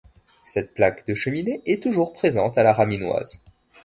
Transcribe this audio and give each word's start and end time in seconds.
Cette 0.45 0.73
plaque 0.73 1.05
de 1.05 1.13
cheminée 1.13 1.61
est 1.67 1.83
toujours 1.83 2.11
présente 2.11 2.57
à 2.57 2.63
la 2.63 2.73
Raminoise. 2.73 3.43